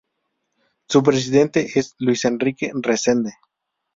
[0.89, 3.35] Su presidente es Luis Henrique Resende.